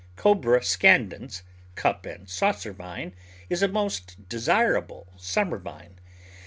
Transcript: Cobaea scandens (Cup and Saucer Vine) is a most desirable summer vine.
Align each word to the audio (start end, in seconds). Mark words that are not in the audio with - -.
Cobaea 0.15 0.61
scandens 0.63 1.43
(Cup 1.83 2.07
and 2.07 2.27
Saucer 2.27 2.73
Vine) 2.73 3.13
is 3.51 3.61
a 3.61 3.67
most 3.67 4.27
desirable 4.27 5.13
summer 5.15 5.59
vine. 5.59 5.99